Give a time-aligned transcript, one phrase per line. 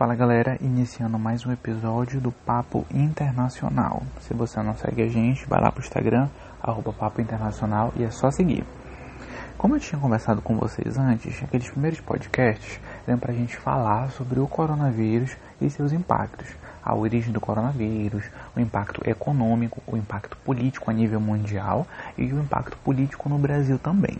[0.00, 4.02] Fala galera, iniciando mais um episódio do Papo Internacional.
[4.22, 6.26] Se você não segue a gente, vai lá pro Instagram,
[6.62, 8.64] arroba Papo Internacional e é só seguir.
[9.58, 14.40] Como eu tinha conversado com vocês antes, aqueles primeiros podcasts eram pra gente falar sobre
[14.40, 16.48] o coronavírus e seus impactos.
[16.82, 18.24] A origem do coronavírus,
[18.56, 21.86] o impacto econômico, o impacto político a nível mundial
[22.16, 24.16] e o impacto político no Brasil também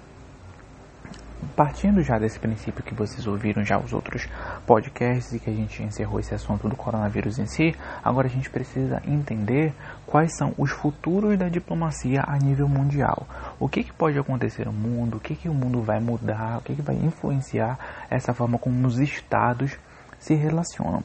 [1.56, 4.28] partindo já desse princípio que vocês ouviram já os outros
[4.66, 8.50] podcasts e que a gente encerrou esse assunto do coronavírus em si, agora a gente
[8.50, 9.72] precisa entender
[10.06, 13.26] quais são os futuros da diplomacia a nível mundial.
[13.58, 16.62] O que, que pode acontecer no mundo, o que, que o mundo vai mudar, o
[16.62, 17.78] que, que vai influenciar
[18.10, 19.76] essa forma como os estados
[20.18, 21.02] se relacionam.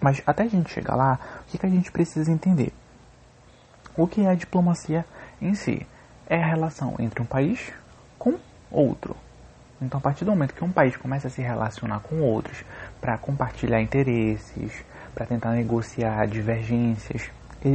[0.00, 2.72] Mas até a gente chegar lá, o que, que a gente precisa entender?
[3.96, 5.04] O que é a diplomacia
[5.40, 5.86] em si?
[6.26, 7.72] É a relação entre um país
[8.18, 8.34] com
[8.74, 9.16] outro.
[9.80, 12.64] Então, a partir do momento que um país começa a se relacionar com outros
[13.00, 17.30] para compartilhar interesses, para tentar negociar divergências,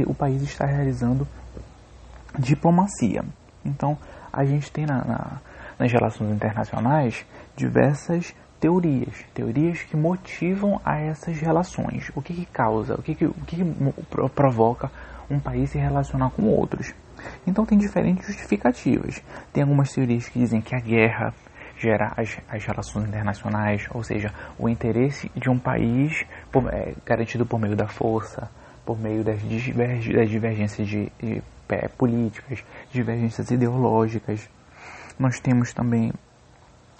[0.06, 1.26] o país está realizando
[2.38, 3.24] diplomacia.
[3.64, 3.98] Então,
[4.32, 5.40] a gente tem na, na,
[5.78, 7.24] nas relações internacionais
[7.56, 12.10] diversas teorias, teorias que motivam a essas relações.
[12.14, 13.64] O que, que causa, o que, que, o que, que
[14.34, 14.90] provoca
[15.30, 16.92] um país se relacionar com outros.
[17.46, 19.22] Então tem diferentes justificativas.
[19.52, 21.34] Tem algumas teorias que dizem que a guerra
[21.78, 27.46] gera as, as relações internacionais, ou seja, o interesse de um país por, é, garantido
[27.46, 28.50] por meio da força,
[28.84, 34.48] por meio das, diverg, das divergências de, de é, políticas, divergências ideológicas.
[35.18, 36.12] Nós temos também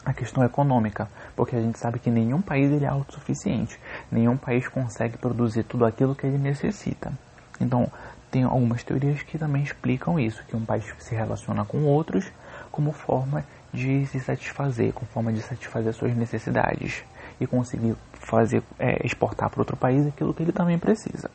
[0.04, 3.78] a questão econômica, porque a gente sabe que nenhum país ele é autossuficiente,
[4.10, 7.12] nenhum país consegue produzir tudo aquilo que ele necessita.
[7.60, 7.90] Então,
[8.30, 12.30] tem algumas teorias que também explicam isso, que um país se relaciona com outros
[12.70, 17.04] como forma de se satisfazer, como forma de satisfazer suas necessidades
[17.40, 21.30] e conseguir fazer é, exportar para outro país aquilo que ele também precisa.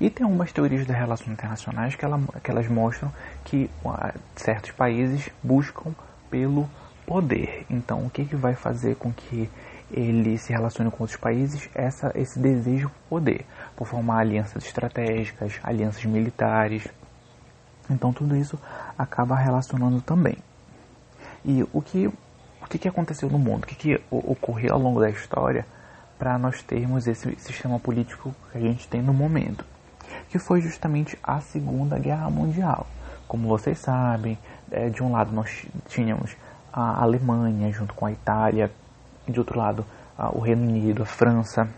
[0.00, 3.12] E tem algumas teorias das relações internacionais que, ela, que elas mostram
[3.44, 5.94] que uh, certos países buscam
[6.28, 6.68] pelo
[7.06, 7.64] poder.
[7.70, 9.48] Então, o que, que vai fazer com que
[9.92, 11.68] ele se relacione com outros países?
[11.74, 13.46] Essa, esse desejo por poder
[13.76, 16.86] por formar alianças estratégicas, alianças militares.
[17.90, 18.58] Então tudo isso
[18.96, 20.36] acaba relacionando também.
[21.44, 23.64] E o que, o que, aconteceu no mundo?
[23.64, 25.66] O que, que ocorreu ao longo da história
[26.18, 29.64] para nós termos esse sistema político que a gente tem no momento?
[30.28, 32.86] Que foi justamente a Segunda Guerra Mundial.
[33.26, 34.38] Como vocês sabem,
[34.70, 36.36] é, de um lado nós tínhamos
[36.72, 38.70] a Alemanha junto com a Itália,
[39.28, 39.84] de outro lado
[40.30, 41.68] o Reino Unido, a França,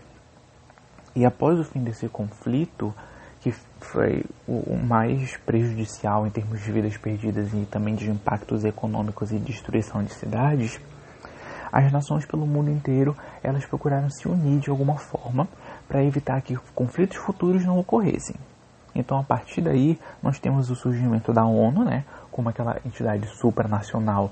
[1.15, 2.93] e após o fim desse conflito,
[3.39, 9.31] que foi o mais prejudicial em termos de vidas perdidas e também de impactos econômicos
[9.31, 10.79] e destruição de cidades,
[11.71, 15.47] as nações pelo mundo inteiro elas procuraram se unir de alguma forma
[15.87, 18.35] para evitar que conflitos futuros não ocorressem.
[18.95, 24.31] Então, a partir daí, nós temos o surgimento da ONU, né, como aquela entidade supranacional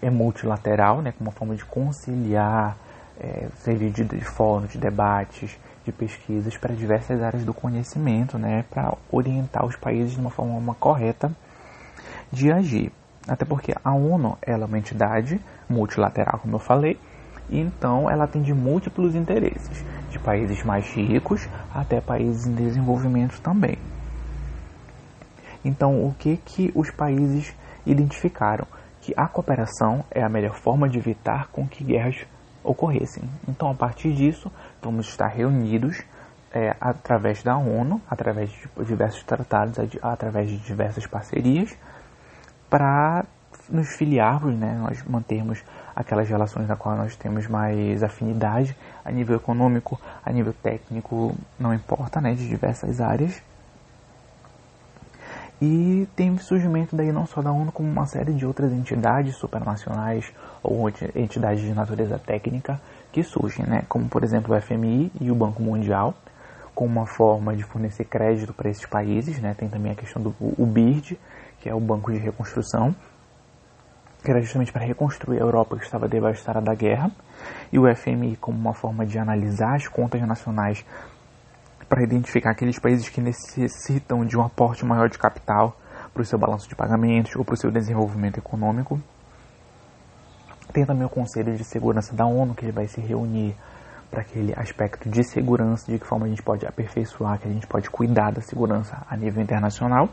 [0.00, 2.76] e multilateral, né, como uma forma de conciliar,
[3.20, 8.64] é, servir de, de fórum, de debates, de pesquisas para diversas áreas do conhecimento, né,
[8.70, 11.30] para orientar os países de uma forma correta
[12.30, 12.92] de agir.
[13.28, 16.98] Até porque a ONU ela é uma entidade multilateral, como eu falei,
[17.48, 23.76] e então ela atende múltiplos interesses, de países mais ricos até países em desenvolvimento também.
[25.64, 27.54] Então, o que que os países
[27.86, 28.66] identificaram?
[29.00, 32.26] Que a cooperação é a melhor forma de evitar com que guerras
[32.62, 33.22] ocorressem.
[33.48, 34.50] Então, a partir disso,
[34.80, 36.02] vamos estar reunidos
[36.52, 41.74] é, através da ONU, através de diversos tratados, através de diversas parcerias,
[42.68, 43.24] para
[43.68, 45.62] nos filiarmos, né, nós mantermos
[45.94, 51.72] aquelas relações na qual nós temos mais afinidade a nível econômico, a nível técnico, não
[51.72, 53.42] importa, né, de diversas áreas.
[55.60, 60.32] E tem surgimento daí não só da ONU, como uma série de outras entidades supranacionais
[60.62, 62.80] ou entidades de natureza técnica
[63.10, 63.84] que surgem, né?
[63.88, 66.14] como por exemplo o FMI e o Banco Mundial,
[66.74, 69.40] como uma forma de fornecer crédito para esses países.
[69.40, 69.54] Né?
[69.54, 71.18] Tem também a questão do o BIRD,
[71.60, 72.94] que é o Banco de Reconstrução,
[74.24, 77.10] que era justamente para reconstruir a Europa que estava devastada da guerra,
[77.72, 80.84] e o FMI como uma forma de analisar as contas nacionais
[81.88, 85.76] para identificar aqueles países que necessitam de um aporte maior de capital
[86.14, 89.00] para o seu balanço de pagamentos ou para o seu desenvolvimento econômico.
[90.72, 93.54] Tem também o Conselho de Segurança da ONU, que ele vai se reunir
[94.10, 97.66] para aquele aspecto de segurança, de que forma a gente pode aperfeiçoar, que a gente
[97.66, 100.08] pode cuidar da segurança a nível internacional.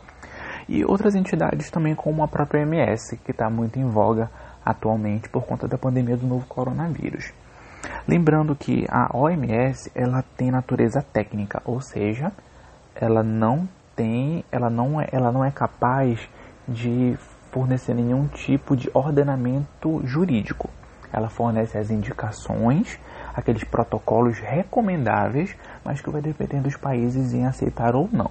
[0.68, 4.30] E outras entidades também, como a própria OMS, que está muito em voga
[4.64, 7.32] atualmente por conta da pandemia do novo coronavírus.
[8.06, 12.32] Lembrando que a OMS ela tem natureza técnica, ou seja,
[12.94, 16.20] ela não tem, ela não é, ela não é capaz
[16.68, 17.18] de
[17.50, 20.70] fornecer nenhum tipo de ordenamento jurídico.
[21.12, 22.98] Ela fornece as indicações,
[23.34, 28.30] aqueles protocolos recomendáveis, mas que vai depender dos países em aceitar ou não.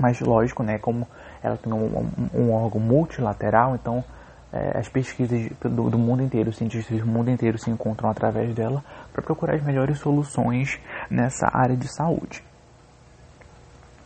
[0.00, 1.06] Mas lógico, né, como
[1.42, 4.04] ela tem um, um, órgão multilateral, então
[4.52, 8.54] é, as pesquisas do, do, mundo inteiro, os cientistas do mundo inteiro se encontram através
[8.54, 8.82] dela
[9.12, 10.78] para procurar as melhores soluções
[11.10, 12.42] nessa área de saúde.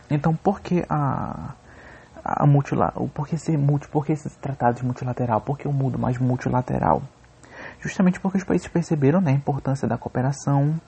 [0.09, 1.53] Então, por que a,
[2.23, 3.09] a multilateral?
[3.13, 5.41] Por que ser multi, por que esses tratados multilateral?
[5.41, 7.01] Por que o mundo mais multilateral?
[7.79, 10.79] Justamente porque os países perceberam né, a importância da cooperação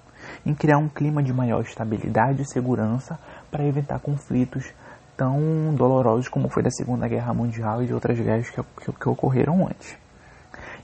[0.45, 3.19] em criar um clima de maior estabilidade e segurança
[3.51, 4.73] para evitar conflitos
[5.17, 9.09] tão dolorosos como foi da Segunda Guerra Mundial e de outras guerras que, que, que
[9.09, 9.97] ocorreram antes.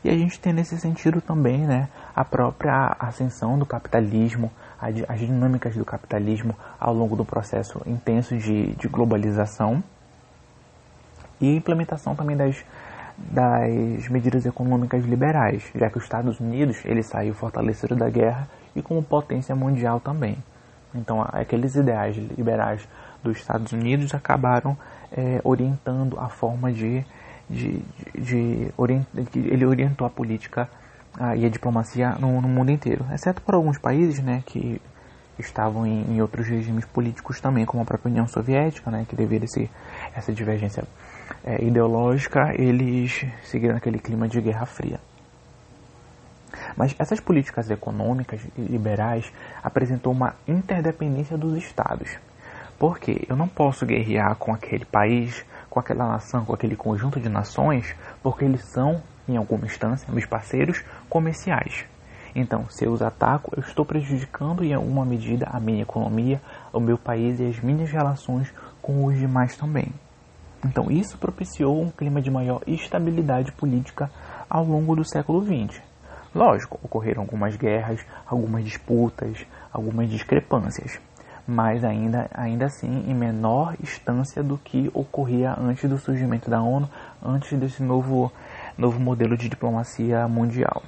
[0.03, 5.75] E a gente tem nesse sentido também né, a própria ascensão do capitalismo, as dinâmicas
[5.75, 9.83] do capitalismo ao longo do processo intenso de, de globalização
[11.41, 12.63] e a implementação também das,
[13.17, 18.81] das medidas econômicas liberais, já que os Estados Unidos ele saiu fortalecido da guerra e
[18.81, 20.37] como potência mundial também.
[20.93, 22.87] Então, aqueles ideais liberais
[23.23, 24.77] dos Estados Unidos acabaram
[25.11, 27.05] é, orientando a forma de,
[27.49, 27.81] de,
[28.17, 28.71] de,
[29.31, 30.69] de ele orientou a política
[31.19, 34.81] ah, e a diplomacia no, no, mundo inteiro, exceto por alguns países, né, que
[35.37, 39.41] estavam em, em, outros regimes políticos também, como a própria União Soviética, né, que devido
[39.41, 39.69] a esse,
[40.15, 40.83] essa divergência
[41.43, 44.99] é, ideológica, eles seguiram aquele clima de Guerra Fria.
[46.75, 49.31] Mas essas políticas econômicas liberais
[49.63, 52.09] apresentou uma interdependência dos estados.
[52.77, 57.29] Porque eu não posso guerrear com aquele país, com aquela nação, com aquele conjunto de
[57.29, 61.85] nações, porque eles são, em alguma instância, meus parceiros comerciais.
[62.33, 66.41] Então, se eu os ataco, eu estou prejudicando em alguma medida a minha economia,
[66.71, 68.51] o meu país e as minhas relações
[68.81, 69.91] com os demais também.
[70.65, 74.11] Então, isso propiciou um clima de maior estabilidade política
[74.49, 75.81] ao longo do século XX.
[76.33, 80.99] Lógico, ocorreram algumas guerras, algumas disputas, algumas discrepâncias
[81.47, 86.89] mas ainda, ainda assim em menor instância do que ocorria antes do surgimento da ONU,
[87.23, 88.31] antes desse novo,
[88.77, 90.83] novo modelo de diplomacia mundial.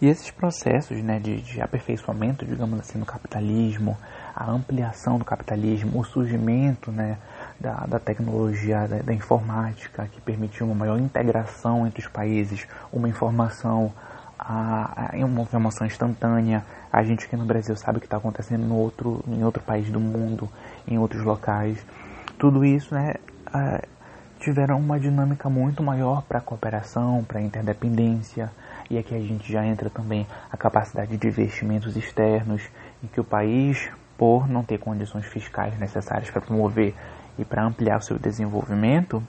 [0.00, 3.96] E esses processos né, de, de aperfeiçoamento, digamos assim, do capitalismo,
[4.34, 7.18] a ampliação do capitalismo, o surgimento né,
[7.58, 13.08] da, da tecnologia, da, da informática, que permitiu uma maior integração entre os países, uma
[13.08, 13.92] informação
[14.38, 16.64] a, a, uma informação instantânea.
[16.92, 19.90] A gente aqui no Brasil sabe o que está acontecendo no outro, em outro país
[19.90, 20.48] do mundo,
[20.86, 21.84] em outros locais.
[22.38, 23.14] Tudo isso né,
[23.46, 23.82] a,
[24.38, 28.50] tiveram uma dinâmica muito maior para a cooperação, para a interdependência.
[28.88, 32.62] E aqui a gente já entra também a capacidade de investimentos externos,
[33.02, 36.94] em que o país, por não ter condições fiscais necessárias para promover
[37.38, 39.22] e para ampliar o seu desenvolvimento,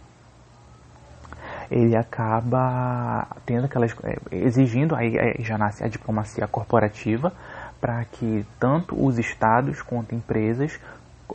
[1.70, 7.32] ele acaba tendo aquelas é, exigindo aí já nasce a diplomacia corporativa
[7.80, 10.80] para que tanto os estados quanto empresas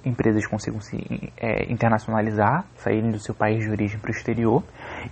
[0.04, 4.62] empresas consigam se é, internacionalizar, saírem do seu país de origem para o exterior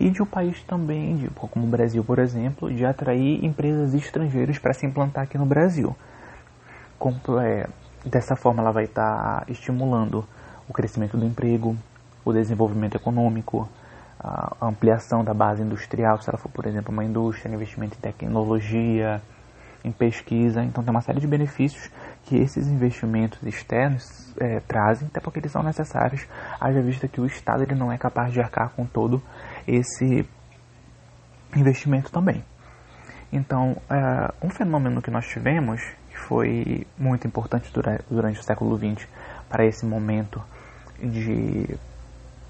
[0.00, 4.58] e de um país também, de, como o Brasil, por exemplo, de atrair empresas estrangeiras
[4.58, 5.94] para se implantar aqui no Brasil.
[6.98, 7.68] Com, é,
[8.04, 10.26] dessa forma, ela vai estar tá estimulando
[10.68, 11.76] o crescimento do emprego,
[12.24, 13.68] o desenvolvimento econômico,
[14.18, 19.20] a ampliação da base industrial, se ela for, por exemplo, uma indústria, investimento em tecnologia,
[19.84, 20.62] em pesquisa.
[20.62, 21.90] Então, tem uma série de benefícios
[22.24, 26.26] que esses investimentos externos é, trazem, até porque eles são necessários,
[26.60, 29.20] haja vista que o Estado ele não é capaz de arcar com todo
[29.66, 30.24] esse
[31.56, 32.44] investimento também.
[33.32, 38.76] Então, é, um fenômeno que nós tivemos, que foi muito importante durante, durante o século
[38.76, 39.08] XX
[39.48, 40.42] para esse momento
[41.02, 41.78] de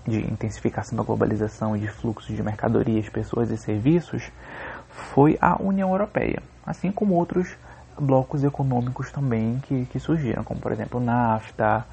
[0.07, 4.31] de intensificação da globalização e de fluxos de mercadorias, pessoas e serviços
[4.89, 7.57] foi a União Europeia, assim como outros
[7.99, 11.85] blocos econômicos também que, que surgiram, como por exemplo o NAFTA,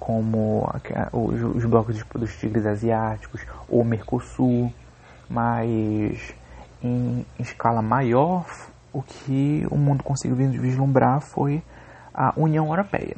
[0.00, 0.68] como
[1.12, 4.72] os, os blocos dos tigres asiáticos, o Mercosul,
[5.30, 6.34] mas
[6.82, 8.44] em escala maior,
[8.92, 11.62] o que o mundo conseguiu vislumbrar foi
[12.12, 13.16] a União Europeia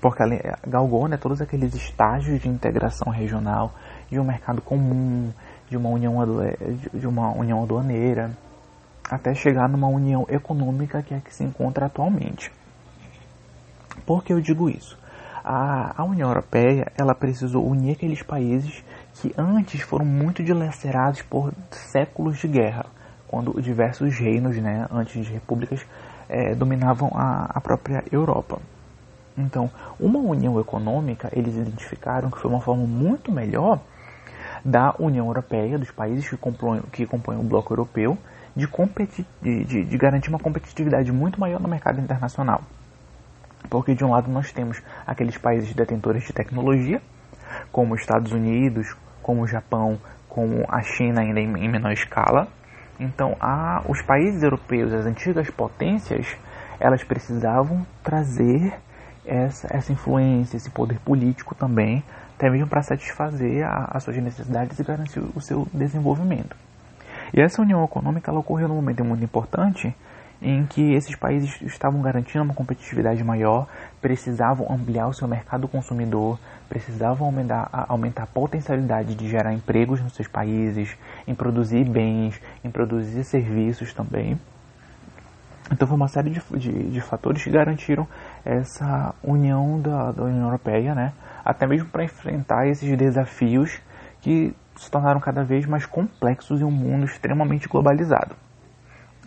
[0.00, 3.72] porque ela galgou né, todos aqueles estágios de integração regional,
[4.10, 5.32] de um mercado comum,
[5.68, 6.14] de uma união,
[6.92, 8.30] de uma união aduaneira,
[9.10, 12.52] até chegar numa união econômica que é que se encontra atualmente.
[14.06, 14.98] Por que eu digo isso?
[15.42, 21.52] A, a União Europeia ela precisou unir aqueles países que antes foram muito dilacerados por
[21.70, 22.86] séculos de guerra,
[23.26, 25.84] quando diversos reinos, né, antes de repúblicas,
[26.28, 28.60] é, dominavam a, a própria Europa.
[29.40, 33.80] Então, uma união econômica, eles identificaram que foi uma forma muito melhor
[34.64, 38.16] da União Europeia, dos países que compõem, que compõem o bloco europeu,
[38.54, 38.68] de,
[39.42, 42.62] de, de, de garantir uma competitividade muito maior no mercado internacional.
[43.68, 47.00] Porque, de um lado, nós temos aqueles países detentores de tecnologia,
[47.70, 52.48] como os Estados Unidos, como o Japão, como a China ainda em, em menor escala.
[52.98, 56.26] Então, a, os países europeus, as antigas potências,
[56.78, 58.74] elas precisavam trazer
[59.24, 62.02] essa, essa influência, esse poder político também,
[62.36, 66.56] até mesmo para satisfazer a, as suas necessidades e garantir o seu desenvolvimento.
[67.32, 69.94] E essa união econômica ela ocorreu num momento muito importante
[70.42, 73.68] em que esses países estavam garantindo uma competitividade maior,
[74.00, 80.14] precisavam ampliar o seu mercado consumidor, precisavam aumentar, aumentar a potencialidade de gerar empregos nos
[80.14, 80.96] seus países,
[81.26, 84.38] em produzir bens, em produzir serviços também.
[85.70, 88.06] Então foi uma série de, de, de fatores que garantiram
[88.44, 91.12] essa união da, da União Europeia, né?
[91.44, 93.80] até mesmo para enfrentar esses desafios
[94.20, 98.34] que se tornaram cada vez mais complexos em um mundo extremamente globalizado.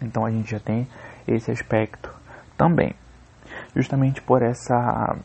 [0.02, 0.88] Então a gente já tem
[1.28, 2.14] esse aspecto
[2.58, 2.94] também,
[3.76, 5.16] justamente por essa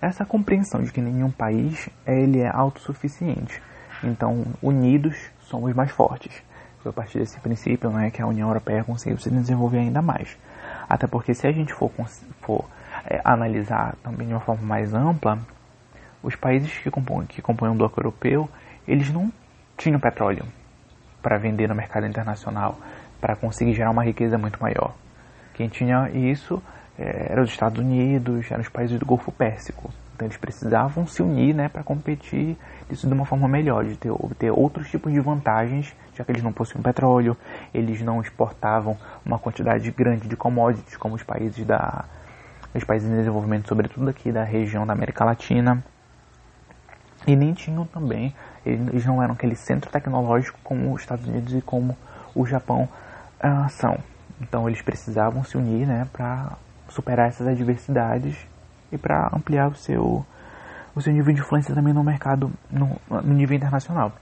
[0.00, 3.62] essa compreensão de que nenhum país ele é autossuficiente.
[4.02, 6.42] Então, unidos somos mais fortes.
[6.80, 10.36] Foi a partir desse princípio né, que a União Europeia conseguiu se desenvolver ainda mais.
[10.86, 11.90] Até porque se a gente for,
[12.42, 12.66] for
[13.24, 15.38] analisar também de uma forma mais ampla,
[16.22, 18.48] os países que compõem, que compõem o bloco europeu,
[18.88, 19.30] eles não
[19.76, 20.44] tinham petróleo
[21.22, 22.78] para vender no mercado internacional,
[23.20, 24.94] para conseguir gerar uma riqueza muito maior.
[25.54, 26.62] Quem tinha isso
[26.98, 29.90] é, eram os Estados Unidos, eram os países do Golfo Pérsico.
[30.14, 32.56] Então eles precisavam se unir né, para competir
[32.88, 36.42] isso de uma forma melhor, de ter, obter outros tipos de vantagens, já que eles
[36.42, 37.36] não possuíam petróleo,
[37.72, 42.04] eles não exportavam uma quantidade grande de commodities como os países da
[42.74, 45.82] os países em desenvolvimento, sobretudo aqui da região da América Latina.
[47.26, 48.34] E nem tinham também,
[48.66, 51.96] eles não eram aquele centro tecnológico como os Estados Unidos e como
[52.34, 52.88] o Japão
[53.42, 53.98] uh, são.
[54.40, 56.56] Então eles precisavam se unir né, para
[56.88, 58.36] superar essas adversidades
[58.92, 60.26] e para ampliar o seu,
[60.94, 64.12] o seu nível de influência também no mercado, no, no nível internacional.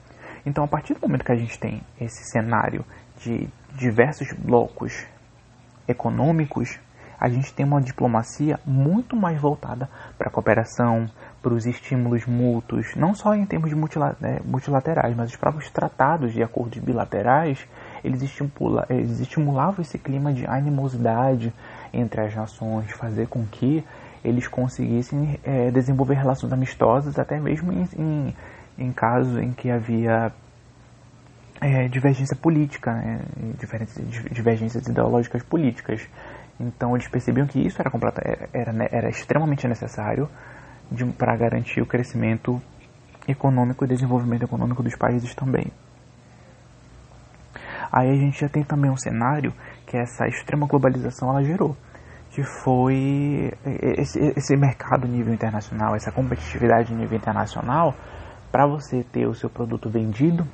[0.44, 2.85] Então, a partir do momento que a gente tem esse cenário
[3.18, 5.06] de diversos blocos
[5.87, 6.78] econômicos,
[7.23, 9.88] a gente tem uma diplomacia muito mais voltada
[10.19, 11.09] para a cooperação,
[11.41, 13.76] para os estímulos mútuos, não só em termos de
[14.21, 17.64] né, multilaterais, mas os próprios tratados de acordos bilaterais,
[18.02, 18.21] eles,
[18.91, 21.52] eles estimulavam esse clima de animosidade
[21.93, 23.85] entre as nações, fazer com que
[24.25, 28.37] eles conseguissem é, desenvolver relações amistosas, até mesmo em, em,
[28.76, 30.33] em casos em que havia
[31.61, 33.21] é, divergência política, né,
[34.33, 36.09] divergências ideológicas políticas.
[36.62, 37.90] Então eles percebiam que isso era,
[38.52, 40.28] era, era extremamente necessário
[41.19, 42.62] para garantir o crescimento
[43.26, 45.66] econômico e desenvolvimento econômico dos países também.
[47.90, 49.52] Aí a gente já tem também um cenário
[49.87, 51.76] que essa extrema globalização ela gerou,
[52.31, 53.52] que foi
[53.99, 57.95] esse, esse mercado nível internacional, essa competitividade nível internacional,
[58.50, 60.47] para você ter o seu produto vendido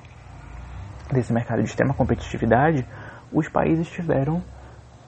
[1.12, 2.86] desse mercado de extrema competitividade,
[3.32, 4.42] os países tiveram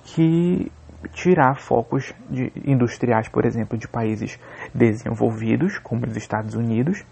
[0.05, 0.71] que
[1.09, 4.39] tirar focos de, industriais, por exemplo, de países
[4.75, 7.05] desenvolvidos, como os Estados Unidos,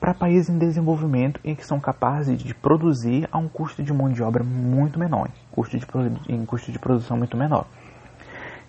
[0.00, 4.08] para países em desenvolvimento em que são capazes de produzir a um custo de mão
[4.08, 5.86] de obra muito menor, custo de,
[6.28, 7.66] em custo de produção muito menor.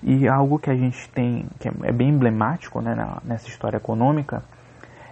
[0.02, 4.44] E algo que a gente tem, que é bem emblemático né, nessa história econômica,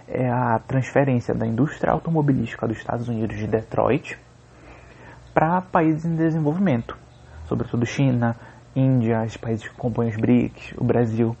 [0.06, 4.18] é a transferência da indústria automobilística dos Estados Unidos de Detroit
[5.32, 6.96] para países em desenvolvimento,
[7.46, 8.36] sobretudo China,
[8.74, 11.36] Índia, os países que compõem os BRICS, o Brasil.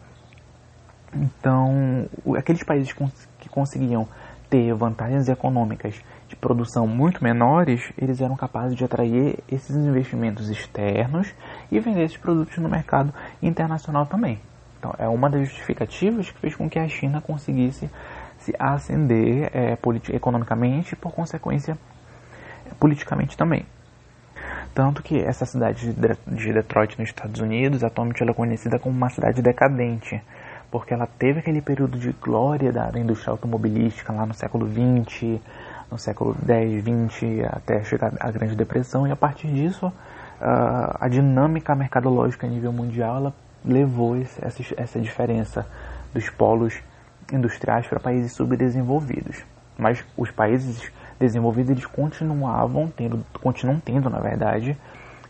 [1.14, 2.92] Então, aqueles países
[3.38, 4.08] que conseguiam
[4.50, 11.32] ter vantagens econômicas de produção muito menores, eles eram capazes de atrair esses investimentos externos
[11.70, 13.12] e vender esses produtos no mercado
[13.42, 14.40] internacional também.
[14.78, 17.88] Então, é uma das justificativas que fez com que a China conseguisse
[18.38, 19.78] se ascender é,
[20.12, 21.78] economicamente e, por consequência,
[22.78, 23.64] politicamente também.
[24.74, 29.08] Tanto que essa cidade de Detroit, nos Estados Unidos, atualmente ela é conhecida como uma
[29.08, 30.20] cidade decadente,
[30.68, 35.40] porque ela teve aquele período de glória da, indústria automobilística lá no século XX,
[35.88, 41.06] no século X, XX, até chegar à Grande Depressão, e a partir disso, uh, a
[41.08, 44.16] dinâmica mercadológica a nível mundial ela levou
[44.76, 45.64] essa diferença
[46.12, 46.82] dos polos
[47.32, 49.44] industriais para países subdesenvolvidos.
[49.78, 50.90] Mas os países
[51.24, 54.76] desenvolvidos eles continuavam tendo, continuam tendo, na verdade,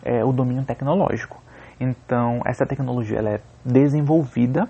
[0.02, 1.40] é, o domínio tecnológico.
[1.78, 4.68] Então, essa tecnologia ela é desenvolvida,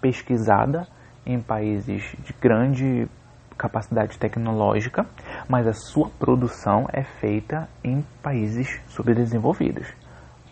[0.00, 0.86] pesquisada
[1.26, 3.08] em países de grande
[3.56, 5.04] capacidade tecnológica,
[5.48, 9.86] mas a sua produção é feita em países subdesenvolvidos.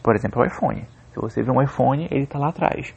[0.03, 0.87] Por exemplo, o iPhone.
[1.13, 2.95] Se você vê um iPhone, ele está lá atrás.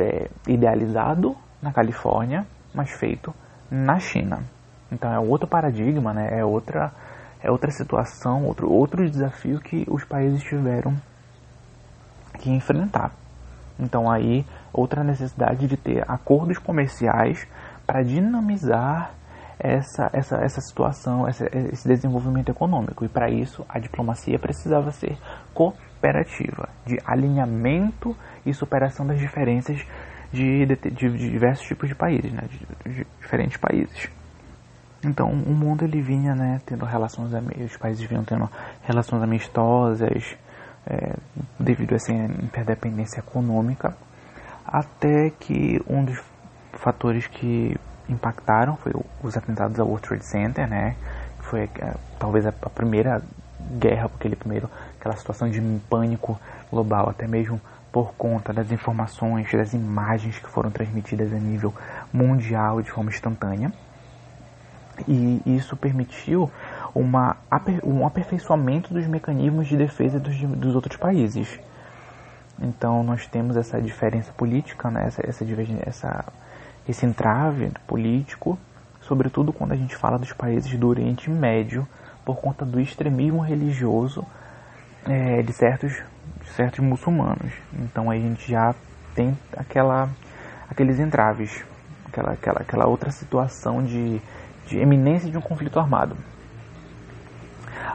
[0.00, 3.34] É idealizado na Califórnia, mas feito
[3.70, 4.42] na China.
[4.90, 6.38] Então é outro paradigma, né?
[6.38, 6.92] é, outra,
[7.42, 10.96] é outra situação, outro, outro desafio que os países tiveram
[12.38, 13.12] que enfrentar.
[13.78, 17.46] Então aí outra necessidade de ter acordos comerciais
[17.86, 19.12] para dinamizar
[19.58, 23.04] essa, essa, essa situação, essa, esse desenvolvimento econômico.
[23.04, 25.18] E para isso a diplomacia precisava ser
[25.52, 28.16] cooperativa, de alinhamento
[28.46, 29.84] e superação das diferenças
[30.32, 34.10] de, de, de diversos tipos de países, né, de, de, diferentes países.
[35.04, 38.50] Então o mundo ele vinha né, tendo relações, os países vinham tendo
[38.82, 40.36] relações amistosas
[40.86, 41.14] é,
[41.58, 43.96] devido a essa interdependência econômica,
[44.66, 46.18] até que um dos
[46.72, 47.76] fatores que
[48.08, 50.96] impactaram foi os atentados ao World Trade Center, né?
[51.40, 53.22] Foi é, talvez a, a primeira
[53.78, 56.38] guerra, aquele primeiro, aquela situação de pânico
[56.70, 57.60] global, até mesmo
[57.92, 61.74] por conta das informações, das imagens que foram transmitidas a nível
[62.12, 63.72] mundial de forma instantânea.
[65.06, 66.50] E isso permitiu
[66.94, 67.36] uma,
[67.84, 71.60] um aperfeiçoamento dos mecanismos de defesa dos, dos outros países.
[72.60, 75.04] Então nós temos essa diferença política, né?
[75.06, 75.44] essa, essa,
[75.86, 76.24] essa,
[76.88, 78.58] esse entrave político,
[79.00, 81.86] sobretudo quando a gente fala dos países do Oriente Médio,
[82.24, 84.26] por conta do extremismo religioso
[85.06, 86.02] é, de certos,
[86.42, 87.52] de certos muçulmanos.
[87.72, 88.74] Então a gente já
[89.14, 90.08] tem aquela,
[90.68, 91.64] aqueles entraves,
[92.06, 94.20] aquela, aquela, aquela outra situação de,
[94.68, 96.16] de eminência de um conflito armado.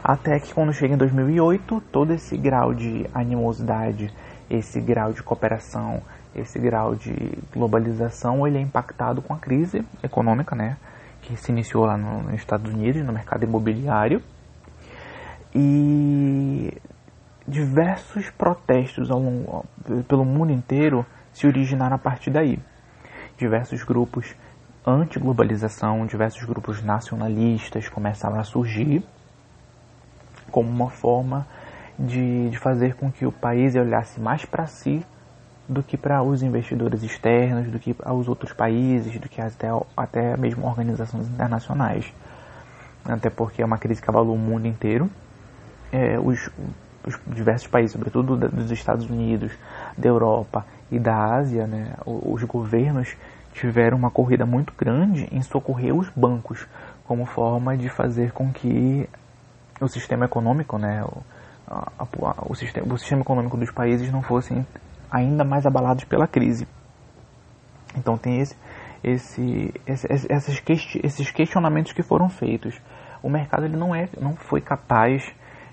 [0.02, 4.12] Até que quando chega em 2008, todo esse grau de animosidade,
[4.50, 6.02] esse grau de cooperação,
[6.34, 7.14] esse grau de
[7.52, 10.76] globalização, ele é impactado com a crise econômica, né,
[11.22, 14.20] que se iniciou lá no, nos Estados Unidos, no mercado imobiliário.
[15.54, 16.76] E
[17.46, 19.64] diversos protestos longo,
[20.08, 22.58] pelo mundo inteiro se originaram a partir daí.
[23.38, 24.34] Diversos grupos
[24.86, 29.02] anti-globalização, diversos grupos nacionalistas começaram a surgir
[30.50, 31.46] como uma forma
[31.98, 35.04] de, de fazer com que o país olhasse mais para si
[35.68, 40.36] do que para os investidores externos, do que aos outros países, do que até, até
[40.36, 42.12] mesmo organizações internacionais.
[43.04, 45.10] Até porque é uma crise que abalou o mundo inteiro.
[45.90, 46.50] É, os,
[47.06, 49.52] os, diversos países, sobretudo dos Estados Unidos,
[49.96, 53.16] da Europa e da Ásia, né, os governos
[53.54, 56.66] tiveram uma corrida muito grande em socorrer os bancos
[57.06, 59.08] como forma de fazer com que
[59.80, 61.22] o sistema econômico, né, o,
[61.66, 64.66] a, a, o, sistema, o sistema econômico dos países não fossem
[65.10, 66.66] ainda mais abalados pela crise.
[67.96, 68.56] Então tem esse,
[69.02, 72.80] esse, esse, esses, esses questionamentos que foram feitos.
[73.22, 75.22] O mercado ele não, é, não foi capaz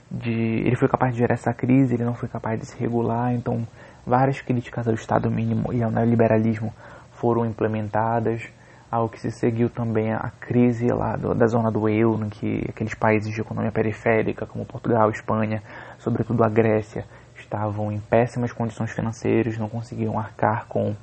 [0.10, 0.32] de.
[0.32, 3.68] Ele foi capaz de gerar essa crise, ele não foi capaz de se regular, então
[4.06, 6.74] várias críticas ao Estado mínimo e ao neoliberalismo
[7.22, 8.50] foram implementadas
[8.90, 12.66] ao que se seguiu também a crise lá do, da zona do euro, em que
[12.68, 15.62] aqueles países de economia periférica, como Portugal, Espanha,
[16.00, 17.06] sobretudo a Grécia,
[17.36, 20.96] estavam em péssimas condições financeiras, não conseguiam arcar com,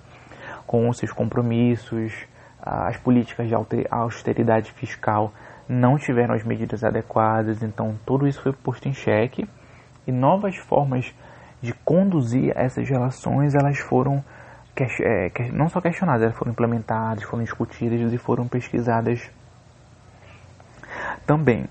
[0.66, 2.12] com os seus compromissos,
[2.60, 3.54] as políticas de
[3.88, 5.32] austeridade fiscal
[5.68, 9.48] não tiveram as medidas adequadas, então tudo isso foi posto em xeque
[10.04, 11.14] e novas formas
[11.62, 14.22] de conduzir essas relações elas foram
[14.84, 19.30] é, não só questionadas, elas foram implementadas, foram discutidas e foram pesquisadas
[21.26, 21.66] também.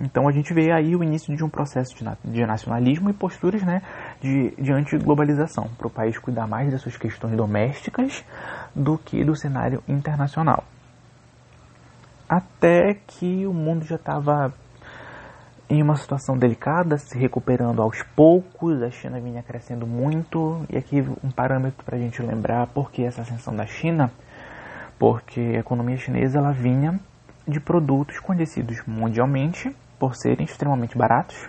[0.00, 3.80] Então a gente vê aí o início de um processo de nacionalismo e posturas né,
[4.20, 8.24] de, de antiglobalização, para o país cuidar mais das suas questões domésticas
[8.74, 10.64] do que do cenário internacional.
[12.28, 14.52] Até que o mundo já estava
[15.68, 21.00] em uma situação delicada, se recuperando aos poucos, a China vinha crescendo muito, e aqui
[21.24, 24.12] um parâmetro para a gente lembrar por que essa ascensão da China,
[24.96, 27.00] porque a economia chinesa ela vinha
[27.48, 31.48] de produtos conhecidos mundialmente por serem extremamente baratos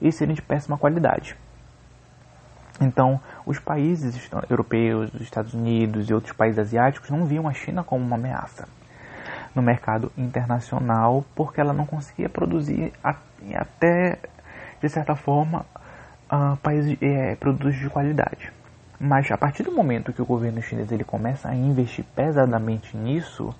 [0.00, 1.36] e serem de péssima qualidade.
[2.80, 7.82] Então, os países europeus, os Estados Unidos e outros países asiáticos não viam a China
[7.82, 8.68] como uma ameaça
[9.56, 14.18] no mercado internacional porque ela não conseguia produzir até
[14.80, 15.64] de certa forma
[16.30, 18.52] uh, países, é, produtos de qualidade.
[19.00, 23.54] Mas a partir do momento que o governo chinês ele começa a investir pesadamente nisso,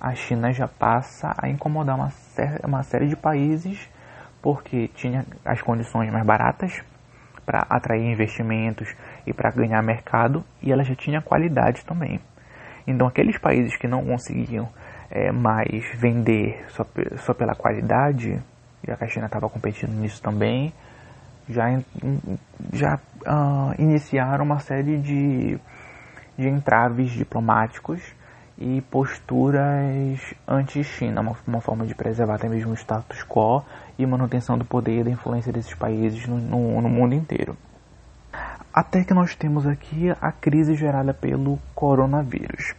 [0.00, 2.12] a China já passa a incomodar uma,
[2.64, 3.88] uma série de países
[4.42, 6.82] porque tinha as condições mais baratas
[7.46, 8.94] para atrair investimentos
[9.26, 12.20] e para ganhar mercado, e ela já tinha qualidade também.
[12.86, 14.68] Então, aqueles países que não conseguiam
[15.10, 16.86] é, mais vender só,
[17.24, 18.40] só pela qualidade,
[18.82, 20.72] que a China estava competindo nisso também,
[21.48, 21.80] já,
[22.72, 25.58] já uh, iniciaram uma série de,
[26.36, 28.00] de entraves diplomáticos
[28.58, 33.62] e posturas anti-China, uma, uma, forma de preservar até mesmo o status quo
[33.98, 37.56] e manutenção do poder e da influência desses países no, no, no mundo inteiro.
[38.72, 42.74] Até que nós temos aqui a crise gerada pelo coronavírus.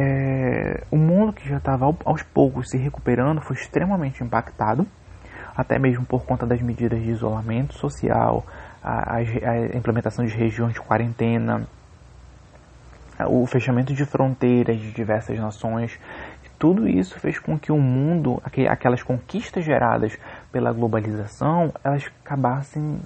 [0.00, 4.86] É, o mundo que já estava aos poucos se recuperando foi extremamente impactado,
[5.56, 8.46] até mesmo por conta das medidas de isolamento social,
[8.80, 11.66] a, a, a implementação de regiões de quarentena,
[13.26, 15.98] o fechamento de fronteiras de diversas nações,
[16.60, 20.16] tudo isso fez com que o mundo, aquelas conquistas geradas
[20.52, 23.00] pela globalização, elas acabassem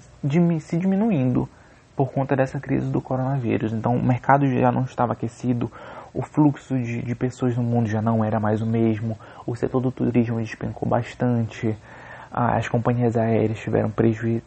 [0.60, 1.48] se diminuindo
[1.96, 3.72] por conta dessa crise do coronavírus.
[3.72, 5.70] Então o mercado já não estava aquecido,
[6.14, 9.80] o fluxo de, de pessoas no mundo já não era mais o mesmo, o setor
[9.80, 11.76] do turismo despencou bastante,
[12.30, 14.42] as companhias aéreas tiveram prejuízo,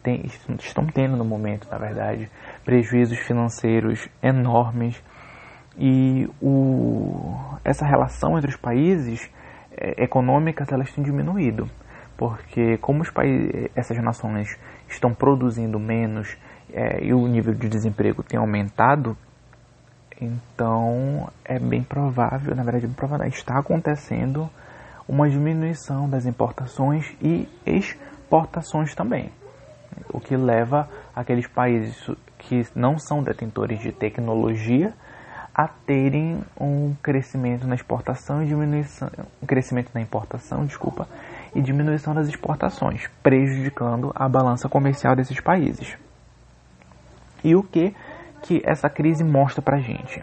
[0.58, 2.28] estão tendo no momento, na verdade,
[2.64, 5.00] prejuízos financeiros enormes.
[5.78, 9.30] E o, essa relação entre os países
[9.76, 11.68] é, econômicas elas têm diminuído,
[12.16, 16.36] porque como os países, essas nações estão produzindo menos
[16.72, 19.16] é, e o nível de desemprego tem aumentado,
[20.20, 24.48] então é bem provável, na verdade, provável, está acontecendo
[25.08, 29.30] uma diminuição das importações e exportações também,
[30.12, 34.92] o que leva aqueles países que não são detentores de tecnologia
[35.54, 39.08] a terem um crescimento na exportação e diminuição,
[39.42, 41.08] um crescimento na importação, desculpa,
[41.54, 45.96] e diminuição das exportações, prejudicando a balança comercial desses países.
[47.42, 47.94] E o que
[48.46, 50.22] que essa crise mostra para gente?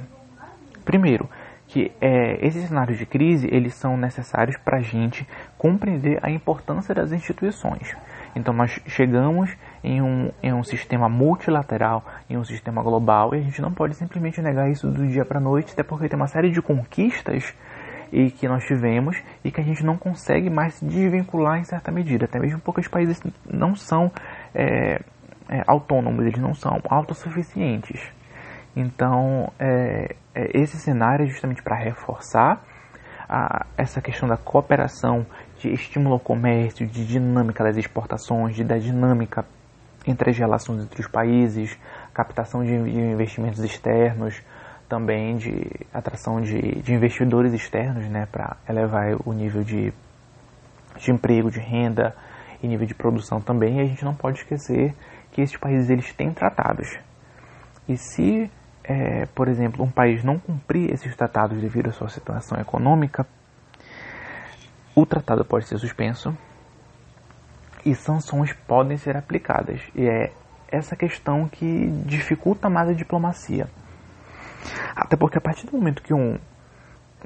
[0.86, 1.30] Primeiro,
[1.68, 6.94] que é, esses cenários de crise eles são necessários para a gente compreender a importância
[6.94, 7.96] das instituições.
[8.36, 13.42] Então nós chegamos em um, em um sistema multilateral, em um sistema global, e a
[13.42, 16.28] gente não pode simplesmente negar isso do dia para a noite, até porque tem uma
[16.28, 17.54] série de conquistas
[18.12, 21.92] e que nós tivemos e que a gente não consegue mais se desvincular em certa
[21.92, 22.26] medida.
[22.26, 23.20] Até mesmo porque os países
[23.52, 24.12] não são
[24.54, 25.02] é,
[25.54, 28.02] é, autônomos, eles não são autossuficientes.
[28.76, 32.60] Então, é, é esse cenário é justamente para reforçar
[33.30, 35.24] a, essa questão da cooperação,
[35.60, 39.46] de estímulo ao comércio, de dinâmica das exportações, de, da dinâmica
[40.08, 41.78] entre as relações entre os países,
[42.13, 44.42] captação de investimentos externos,
[44.89, 49.94] também de atração de, de investidores externos, né, para elevar o nível de,
[50.98, 52.16] de emprego, de renda
[52.62, 53.78] e nível de produção também.
[53.78, 54.94] E a gente não pode esquecer
[55.34, 56.88] que esses países eles têm tratados.
[57.89, 58.50] E se,
[58.84, 63.26] é, por exemplo, um país não cumprir esses tratados devido à sua situação econômica,
[64.96, 66.38] o tratado pode ser suspenso
[67.84, 69.82] e sanções podem ser aplicadas.
[69.96, 70.32] E é
[70.72, 73.67] essa questão que dificulta mais a diplomacia.
[74.96, 76.38] Até porque a partir do momento que um,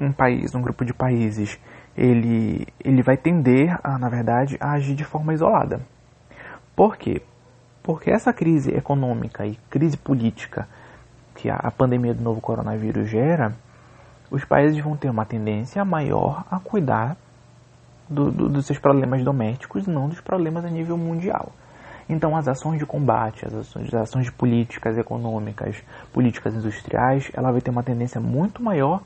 [0.00, 1.60] um país, um grupo de países,
[1.96, 5.80] ele, ele vai tender, a, na verdade, a agir de forma isolada.
[6.74, 7.22] Por quê?
[7.88, 10.68] Porque essa crise econômica e crise política
[11.34, 13.54] que a, pandemia do novo coronavírus gera,
[14.30, 17.16] os países vão ter uma tendência maior a cuidar
[18.06, 21.50] do, do, dos seus problemas domésticos e não dos problemas a nível mundial.
[22.10, 27.62] Então, as ações de combate, as ações, as ações políticas econômicas, políticas industriais, ela vai
[27.62, 29.00] ter uma tendência muito maior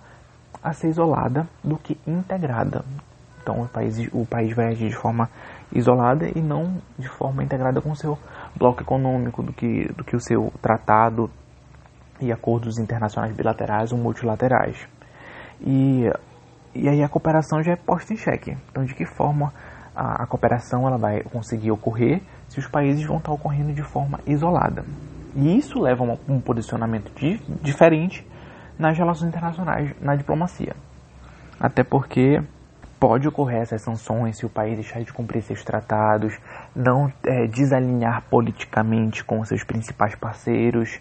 [0.60, 2.84] a ser isolada do que integrada.
[3.42, 5.30] Então, o país, o país vai agir de forma
[5.72, 8.18] isolada e não de forma integrada com o seu
[8.56, 11.30] bloco econômico, do que, do que o seu tratado
[12.20, 14.88] e acordos internacionais bilaterais ou multilaterais.
[15.60, 16.08] E
[16.74, 18.56] e aí a cooperação já é posta em xeque.
[18.70, 19.52] Então, de que forma
[19.94, 24.18] a, a cooperação ela vai conseguir ocorrer se os países vão estar ocorrendo de forma
[24.26, 24.84] isolada?
[25.36, 28.26] E isso leva a um posicionamento di, diferente
[28.78, 30.74] nas relações internacionais, na diplomacia.
[31.60, 32.42] Até porque
[33.02, 36.38] pode ocorrer essas sanções se o país deixar de cumprir seus tratados,
[36.72, 41.00] não é, desalinhar politicamente com seus principais parceiros.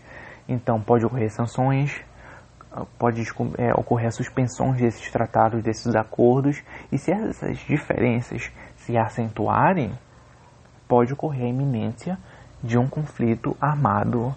[0.50, 2.04] Então, pode ocorrer sanções,
[2.98, 3.22] pode
[3.60, 9.92] é, ocorrer suspensões desses tratados, desses acordos, e se essas diferenças se acentuarem,
[10.88, 12.18] pode ocorrer a iminência
[12.64, 14.36] de um conflito armado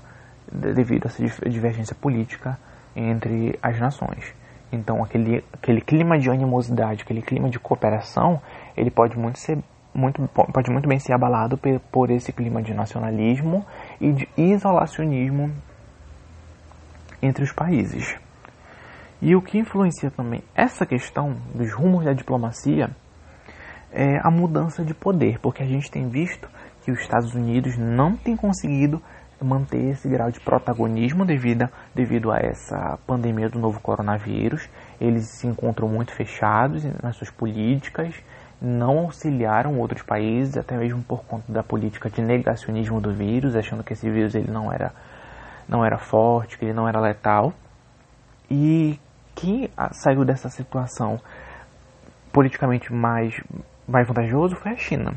[0.53, 2.59] devido a essa divergência política
[2.95, 4.44] entre as nações.
[4.75, 8.41] Então, aquele, aquele clima de animosidade, aquele clima de cooperação,
[8.77, 9.59] ele pode muito ser
[9.95, 11.57] muito, pode muito bem ser abalado
[11.93, 13.65] por esse clima de nacionalismo
[14.01, 15.53] e de isolacionismo
[17.23, 18.17] entre os países.
[19.23, 22.91] E o que influencia também essa questão dos rumos da diplomacia
[23.93, 26.49] é a mudança de poder, porque a gente tem visto
[26.83, 29.01] que os Estados Unidos não têm conseguido
[29.41, 34.69] manter esse grau de protagonismo devido, devido a essa pandemia do novo coronavírus.
[35.01, 38.15] Eles se encontram muito fechados nas suas políticas,
[38.61, 43.83] não auxiliaram outros países, até mesmo por conta da política de negacionismo do vírus, achando
[43.85, 44.93] que esse vírus ele não era,
[45.69, 47.53] não era forte, que ele não era letal.
[48.51, 48.99] E
[49.35, 51.21] quem saiu dessa situação
[52.33, 53.35] politicamente mais,
[53.87, 55.15] mais vantajoso foi a China,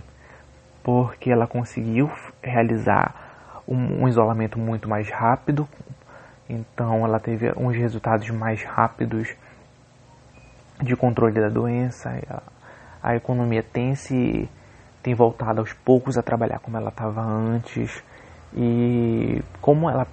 [0.83, 3.26] porque ela conseguiu realizar
[3.67, 5.67] um, um isolamento muito mais rápido,
[6.49, 9.35] então ela teve uns resultados mais rápidos
[10.81, 12.41] de controle da doença, a,
[13.01, 14.49] a economia tem se
[15.07, 18.03] tem voltado aos poucos a trabalhar como ela estava antes.
[18.53, 20.05] E como ela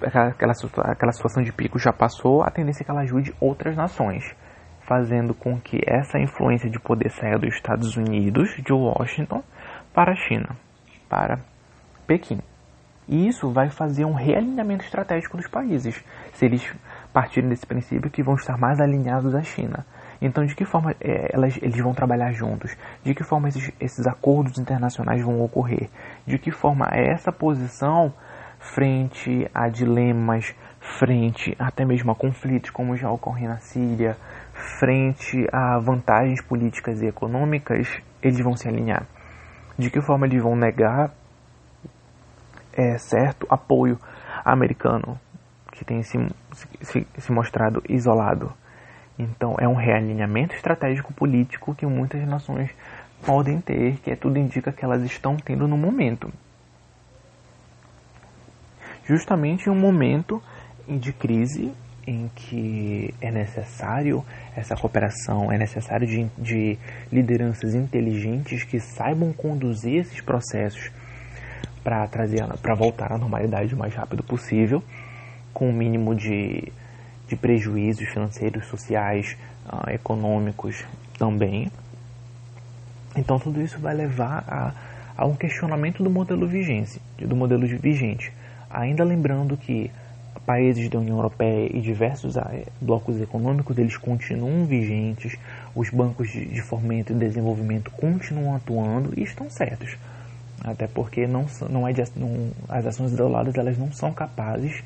[0.00, 0.52] aquela,
[0.84, 4.24] aquela situação de pico já passou, a tendência é que ela ajude outras nações,
[4.86, 9.42] fazendo com que essa influência de poder saia dos Estados Unidos, de Washington,
[9.92, 10.56] para a China,
[11.08, 11.40] para
[12.06, 12.40] Pequim.
[13.08, 16.74] E isso vai fazer um realinhamento estratégico dos países, se eles
[17.12, 19.86] partirem desse princípio que vão estar mais alinhados à China.
[20.20, 22.76] Então, de que forma é, elas, eles vão trabalhar juntos?
[23.02, 25.88] De que forma esses, esses acordos internacionais vão ocorrer?
[26.26, 28.12] De que forma essa posição
[28.58, 30.54] frente a dilemas,
[30.98, 34.16] frente até mesmo a conflitos como já ocorre na Síria,
[34.78, 37.86] frente a vantagens políticas e econômicas,
[38.22, 39.06] eles vão se alinhar.
[39.78, 41.12] De que forma eles vão negar
[42.76, 43.98] é, certo apoio
[44.44, 45.18] americano
[45.72, 46.18] que tem se,
[46.82, 48.52] se, se mostrado isolado?
[49.18, 52.70] Então é um realinhamento estratégico político que muitas nações
[53.24, 56.30] podem ter, que é tudo indica que elas estão tendo no momento
[59.06, 60.42] justamente em um momento
[60.88, 61.72] de crise
[62.06, 66.78] em que é necessário essa cooperação, é necessário de, de
[67.10, 70.90] lideranças inteligentes que saibam conduzir esses processos
[71.86, 74.82] para trazer, para voltar à normalidade o mais rápido possível,
[75.54, 76.72] com o mínimo de,
[77.28, 79.36] de prejuízos financeiros, sociais,
[79.72, 80.84] uh, econômicos
[81.16, 81.70] também.
[83.16, 84.72] Então tudo isso vai levar a,
[85.16, 88.32] a um questionamento do modelo vigente, do modelo vigente
[88.68, 89.88] Ainda lembrando que
[90.44, 95.36] países da União Europeia e diversos ah, blocos econômicos eles continuam vigentes,
[95.74, 99.96] os bancos de fomento e desenvolvimento continuam atuando e estão certos,
[100.66, 104.82] até porque não, não é de, não, as ações isoladas elas não são capazes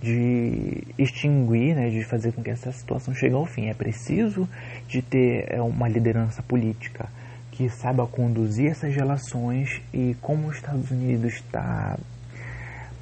[0.00, 3.68] de extinguir, né, de fazer com que essa situação chegue ao fim.
[3.68, 4.48] É preciso
[4.88, 7.08] de ter é, uma liderança política
[7.52, 11.98] que saiba conduzir essas relações e como os Estados Unidos está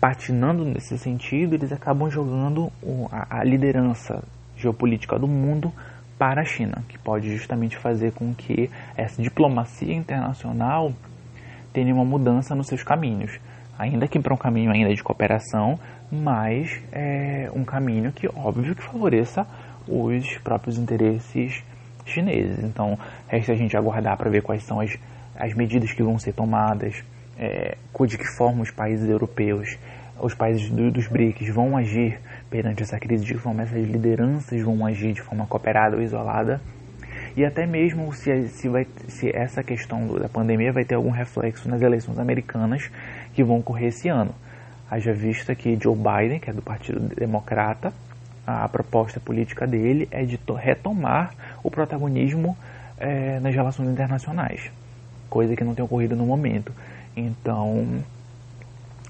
[0.00, 2.72] patinando nesse sentido, eles acabam jogando
[3.10, 4.22] a, liderança
[4.56, 5.72] geopolítica do mundo
[6.18, 10.92] para a China, que pode justamente fazer com que essa diplomacia internacional
[11.78, 13.38] tenha uma mudança nos seus caminhos,
[13.78, 15.78] ainda que para um caminho ainda de cooperação,
[16.10, 19.46] mas é um caminho que óbvio que favoreça
[19.86, 21.62] os próprios interesses
[22.04, 22.64] chineses.
[22.64, 24.98] Então resta a gente aguardar para ver quais são as,
[25.36, 27.04] as medidas que vão ser tomadas
[27.38, 29.78] é, de que forma os países europeus,
[30.20, 32.18] os países do, dos BRICS vão agir
[32.50, 36.60] perante essa crise, de que forma essas lideranças vão agir de forma cooperada ou isolada,
[37.38, 41.68] e até mesmo se, se, vai, se essa questão da pandemia vai ter algum reflexo
[41.68, 42.90] nas eleições americanas
[43.32, 44.34] que vão ocorrer esse ano.
[44.90, 47.92] Haja vista que Joe Biden, que é do Partido Democrata,
[48.44, 52.56] a proposta política dele é de retomar o protagonismo
[52.98, 54.72] é, nas relações internacionais,
[55.30, 56.72] coisa que não tem ocorrido no momento.
[57.16, 58.02] Então,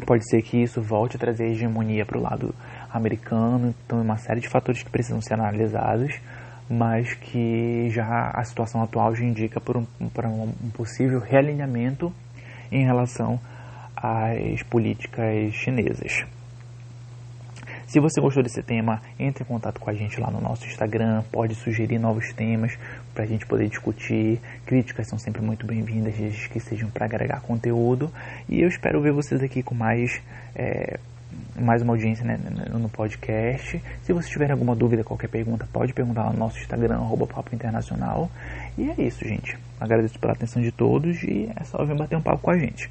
[0.04, 2.54] pode ser que isso volte a trazer hegemonia para o lado
[2.92, 3.74] americano.
[3.86, 6.20] Então, uma série de fatores que precisam ser analisados,
[6.68, 12.12] mas que já a situação atual já indica por um, por um possível realinhamento
[12.70, 13.40] em relação
[13.96, 16.24] às políticas chinesas.
[17.88, 21.22] Se você gostou desse tema, entre em contato com a gente lá no nosso Instagram,
[21.32, 22.78] pode sugerir novos temas
[23.14, 24.38] para a gente poder discutir.
[24.66, 28.12] Críticas são sempre muito bem-vindas, desde que sejam para agregar conteúdo.
[28.46, 30.20] E eu espero ver vocês aqui com mais,
[30.54, 31.00] é,
[31.60, 32.38] mais uma audiência né,
[32.72, 33.82] no podcast.
[34.02, 37.54] Se você tiver alguma dúvida, qualquer pergunta, pode perguntar lá no nosso Instagram, arroba Papo
[37.54, 38.30] Internacional.
[38.76, 39.58] E é isso, gente.
[39.80, 42.90] Agradeço pela atenção de todos e é só vir bater um papo com a gente.